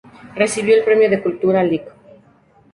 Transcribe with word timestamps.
Recibió 0.33 0.75
el 0.75 0.83
Premio 0.83 1.11
de 1.11 1.21
Cultura 1.21 1.61
“Lic. 1.63 1.83